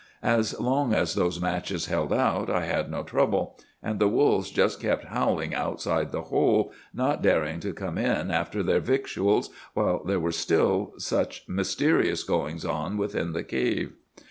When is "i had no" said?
2.49-3.03